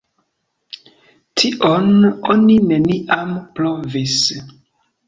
Tion 1.41 1.93
oni 2.35 2.59
neniam 2.73 3.39
provis. 3.61 4.19